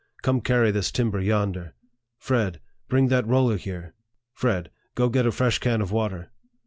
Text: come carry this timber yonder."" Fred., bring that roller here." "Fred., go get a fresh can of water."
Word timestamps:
come 0.23 0.41
carry 0.41 0.71
this 0.71 0.91
timber 0.91 1.21
yonder."" 1.21 1.75
Fred., 2.17 2.59
bring 2.87 3.09
that 3.09 3.27
roller 3.27 3.55
here." 3.57 3.93
"Fred., 4.33 4.71
go 4.95 5.09
get 5.09 5.27
a 5.27 5.31
fresh 5.31 5.59
can 5.59 5.79
of 5.79 5.91
water." 5.91 6.31